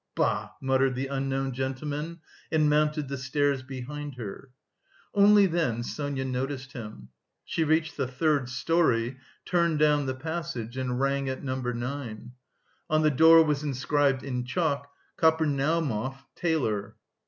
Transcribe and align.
"Bah!" 0.15 0.49
muttered 0.59 0.95
the 0.95 1.05
unknown 1.05 1.51
gentleman, 1.51 2.21
and 2.51 2.67
mounted 2.67 3.07
the 3.07 3.19
stairs 3.19 3.61
behind 3.61 4.15
her. 4.15 4.49
Only 5.13 5.45
then 5.45 5.83
Sonia 5.83 6.25
noticed 6.25 6.73
him. 6.73 7.09
She 7.45 7.63
reached 7.63 7.97
the 7.97 8.07
third 8.07 8.49
storey, 8.49 9.17
turned 9.45 9.77
down 9.77 10.07
the 10.07 10.15
passage, 10.15 10.75
and 10.75 10.99
rang 10.99 11.29
at 11.29 11.43
No. 11.43 11.61
9. 11.61 12.31
On 12.89 13.01
the 13.03 13.11
door 13.11 13.43
was 13.43 13.61
inscribed 13.61 14.23
in 14.23 14.43
chalk, 14.43 14.91
"Kapernaumov, 15.19 16.15
Tailor." 16.35 16.95